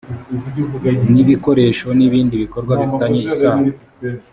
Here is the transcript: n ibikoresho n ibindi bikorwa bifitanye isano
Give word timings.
n 1.13 1.15
ibikoresho 1.23 1.87
n 1.97 1.99
ibindi 2.07 2.35
bikorwa 2.43 2.73
bifitanye 2.79 3.19
isano 3.31 3.69